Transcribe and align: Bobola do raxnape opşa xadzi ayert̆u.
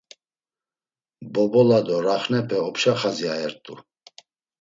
Bobola 1.33 1.79
do 1.87 1.97
raxnape 2.05 2.57
opşa 2.69 2.93
xadzi 3.01 3.25
ayert̆u. 3.33 3.73